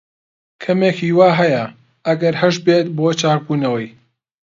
[0.63, 1.63] کەمێک ھیوا ھەیە،
[2.05, 3.87] ئەگەر ھەشبێت، بۆ چاکبوونەوەی.